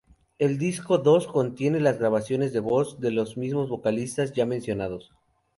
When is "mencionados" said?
4.47-5.11